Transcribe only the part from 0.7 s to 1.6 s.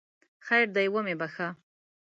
دی ومې بخښه!